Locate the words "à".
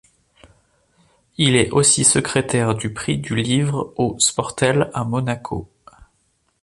4.95-5.03